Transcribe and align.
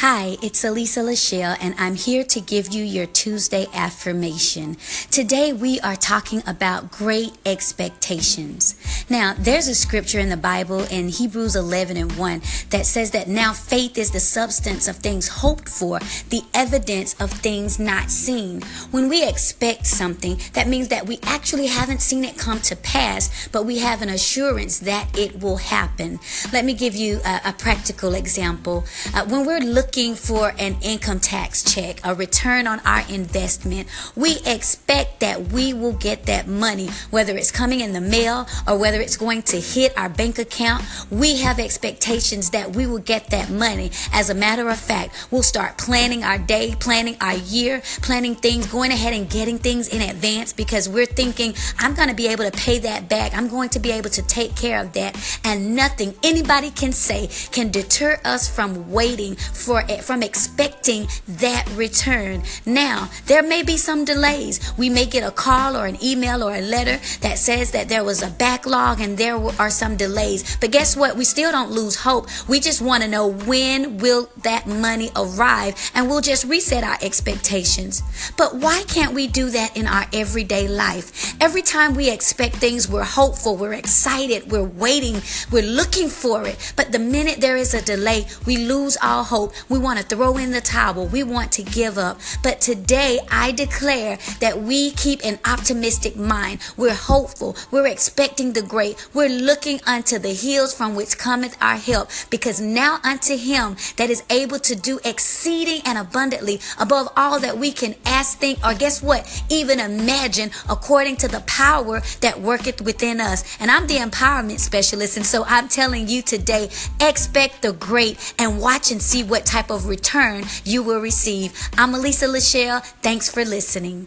Hi, 0.00 0.36
it's 0.40 0.62
Elisa 0.62 1.00
LaShell, 1.00 1.56
and 1.60 1.74
I'm 1.76 1.96
here 1.96 2.22
to 2.22 2.40
give 2.40 2.72
you 2.72 2.84
your 2.84 3.06
Tuesday 3.06 3.66
affirmation. 3.74 4.76
Today, 5.10 5.52
we 5.52 5.80
are 5.80 5.96
talking 5.96 6.40
about 6.46 6.92
great 6.92 7.32
expectations. 7.44 8.76
Now, 9.10 9.34
there's 9.36 9.66
a 9.66 9.74
scripture 9.74 10.20
in 10.20 10.28
the 10.28 10.36
Bible 10.36 10.84
in 10.84 11.08
Hebrews 11.08 11.56
11 11.56 11.96
and 11.96 12.12
1 12.12 12.42
that 12.70 12.86
says 12.86 13.10
that 13.10 13.26
now 13.26 13.52
faith 13.52 13.98
is 13.98 14.12
the 14.12 14.20
substance 14.20 14.86
of 14.86 14.98
things 14.98 15.26
hoped 15.26 15.68
for, 15.68 15.98
the 16.28 16.42
evidence 16.54 17.20
of 17.20 17.32
things 17.32 17.80
not 17.80 18.08
seen. 18.08 18.62
When 18.92 19.08
we 19.08 19.26
expect 19.26 19.84
something, 19.84 20.38
that 20.52 20.68
means 20.68 20.86
that 20.88 21.08
we 21.08 21.18
actually 21.24 21.66
haven't 21.66 22.02
seen 22.02 22.22
it 22.22 22.38
come 22.38 22.60
to 22.60 22.76
pass, 22.76 23.48
but 23.48 23.66
we 23.66 23.78
have 23.78 24.00
an 24.02 24.10
assurance 24.10 24.78
that 24.78 25.18
it 25.18 25.42
will 25.42 25.56
happen. 25.56 26.20
Let 26.52 26.64
me 26.64 26.74
give 26.74 26.94
you 26.94 27.18
a, 27.24 27.40
a 27.46 27.52
practical 27.52 28.14
example. 28.14 28.84
Uh, 29.12 29.24
when 29.24 29.44
we're 29.44 29.58
looking 29.58 29.87
looking 29.88 30.14
for 30.14 30.52
an 30.58 30.76
income 30.82 31.18
tax 31.18 31.64
check, 31.64 31.98
a 32.04 32.14
return 32.14 32.66
on 32.66 32.78
our 32.80 33.02
investment, 33.08 33.88
we 34.14 34.36
expect 34.44 35.20
that 35.20 35.50
we 35.50 35.72
will 35.72 35.94
get 35.94 36.26
that 36.26 36.46
money, 36.46 36.90
whether 37.08 37.34
it's 37.34 37.50
coming 37.50 37.80
in 37.80 37.94
the 37.94 38.00
mail 38.00 38.46
or 38.66 38.76
whether 38.76 39.00
it's 39.00 39.16
going 39.16 39.40
to 39.40 39.58
hit 39.58 39.96
our 39.96 40.10
bank 40.10 40.38
account. 40.38 40.84
We 41.10 41.38
have 41.38 41.58
expectations 41.58 42.50
that 42.50 42.76
we 42.76 42.86
will 42.86 42.98
get 42.98 43.30
that 43.30 43.48
money. 43.48 43.90
As 44.12 44.28
a 44.28 44.34
matter 44.34 44.68
of 44.68 44.78
fact, 44.78 45.28
we'll 45.30 45.42
start 45.42 45.78
planning 45.78 46.22
our 46.22 46.36
day, 46.36 46.74
planning 46.78 47.16
our 47.22 47.36
year, 47.36 47.80
planning 48.02 48.34
things, 48.34 48.66
going 48.66 48.92
ahead 48.92 49.14
and 49.14 49.30
getting 49.30 49.56
things 49.56 49.88
in 49.88 50.02
advance 50.02 50.52
because 50.52 50.86
we're 50.86 51.06
thinking, 51.06 51.54
I'm 51.78 51.94
going 51.94 52.10
to 52.10 52.14
be 52.14 52.28
able 52.28 52.44
to 52.44 52.52
pay 52.52 52.78
that 52.80 53.08
back. 53.08 53.34
I'm 53.34 53.48
going 53.48 53.70
to 53.70 53.78
be 53.78 53.92
able 53.92 54.10
to 54.10 54.22
take 54.22 54.54
care 54.54 54.82
of 54.82 54.92
that. 54.92 55.16
And 55.44 55.74
nothing 55.74 56.14
anybody 56.22 56.70
can 56.72 56.92
say 56.92 57.30
can 57.52 57.70
deter 57.70 58.20
us 58.26 58.54
from 58.54 58.92
waiting 58.92 59.34
for 59.36 59.77
from 60.02 60.22
expecting 60.22 61.06
that 61.26 61.68
return. 61.74 62.42
Now, 62.66 63.08
there 63.26 63.42
may 63.42 63.62
be 63.62 63.76
some 63.76 64.04
delays. 64.04 64.72
We 64.76 64.88
may 64.88 65.06
get 65.06 65.26
a 65.26 65.30
call 65.30 65.76
or 65.76 65.86
an 65.86 66.02
email 66.02 66.42
or 66.42 66.54
a 66.54 66.60
letter 66.60 66.98
that 67.20 67.38
says 67.38 67.70
that 67.72 67.88
there 67.88 68.04
was 68.04 68.22
a 68.22 68.30
backlog 68.30 69.00
and 69.00 69.16
there 69.16 69.36
are 69.60 69.70
some 69.70 69.96
delays. 69.96 70.56
But 70.56 70.70
guess 70.70 70.96
what? 70.96 71.16
We 71.16 71.24
still 71.24 71.52
don't 71.52 71.70
lose 71.70 71.96
hope. 71.96 72.26
We 72.48 72.60
just 72.60 72.80
want 72.82 73.02
to 73.02 73.08
know 73.08 73.28
when 73.28 73.98
will 73.98 74.28
that 74.42 74.66
money 74.66 75.10
arrive 75.16 75.74
and 75.94 76.08
we'll 76.08 76.20
just 76.20 76.44
reset 76.44 76.84
our 76.84 76.98
expectations. 77.02 78.02
But 78.36 78.56
why 78.56 78.84
can't 78.88 79.14
we 79.14 79.26
do 79.26 79.50
that 79.50 79.76
in 79.76 79.86
our 79.86 80.06
everyday 80.12 80.68
life? 80.68 81.34
Every 81.40 81.62
time 81.62 81.94
we 81.94 82.10
expect 82.10 82.56
things, 82.56 82.88
we're 82.88 83.04
hopeful, 83.04 83.56
we're 83.56 83.74
excited, 83.74 84.50
we're 84.50 84.62
waiting, 84.62 85.20
we're 85.50 85.62
looking 85.62 86.08
for 86.08 86.46
it. 86.46 86.72
But 86.76 86.92
the 86.92 86.98
minute 86.98 87.40
there 87.40 87.56
is 87.56 87.74
a 87.74 87.82
delay, 87.82 88.26
we 88.46 88.58
lose 88.58 88.96
all 89.02 89.24
hope. 89.24 89.52
We 89.68 89.78
want 89.78 89.98
to 89.98 90.04
throw 90.04 90.36
in 90.38 90.50
the 90.50 90.60
towel. 90.60 91.06
We 91.06 91.22
want 91.22 91.52
to 91.52 91.62
give 91.62 91.98
up. 91.98 92.20
But 92.42 92.60
today 92.60 93.20
I 93.30 93.52
declare 93.52 94.18
that 94.40 94.62
we 94.62 94.92
keep 94.92 95.20
an 95.24 95.38
optimistic 95.44 96.16
mind. 96.16 96.60
We're 96.76 96.94
hopeful. 96.94 97.56
We're 97.70 97.86
expecting 97.86 98.54
the 98.54 98.62
great. 98.62 99.08
We're 99.12 99.28
looking 99.28 99.80
unto 99.86 100.18
the 100.18 100.32
hills 100.32 100.72
from 100.72 100.94
which 100.94 101.18
cometh 101.18 101.56
our 101.60 101.76
help 101.76 102.08
because 102.30 102.60
now 102.60 102.98
unto 103.04 103.36
him 103.36 103.76
that 103.96 104.08
is 104.08 104.22
able 104.30 104.58
to 104.60 104.74
do 104.74 105.00
exceeding 105.04 105.82
and 105.84 105.98
abundantly 105.98 106.60
above 106.78 107.08
all 107.16 107.38
that 107.40 107.58
we 107.58 107.70
can 107.72 107.94
ask, 108.06 108.38
think, 108.38 108.58
or 108.64 108.72
guess 108.74 109.02
what? 109.02 109.26
Even 109.50 109.80
imagine 109.80 110.50
according 110.70 111.16
to 111.16 111.28
the 111.28 111.40
power 111.40 112.00
that 112.20 112.40
worketh 112.40 112.80
within 112.80 113.20
us. 113.20 113.58
And 113.60 113.70
I'm 113.70 113.86
the 113.86 113.96
empowerment 113.96 114.60
specialist. 114.60 115.16
And 115.16 115.26
so 115.26 115.44
I'm 115.44 115.68
telling 115.68 116.08
you 116.08 116.22
today, 116.22 116.70
expect 117.00 117.60
the 117.62 117.72
great 117.72 118.34
and 118.38 118.60
watch 118.60 118.90
and 118.90 119.02
see 119.02 119.22
what 119.22 119.44
type 119.44 119.57
of 119.66 119.88
return 119.88 120.44
you 120.64 120.84
will 120.84 121.00
receive. 121.00 121.52
I'm 121.76 121.92
Elisa 121.92 122.26
LaShell. 122.26 122.84
Thanks 123.02 123.28
for 123.28 123.44
listening. 123.44 124.06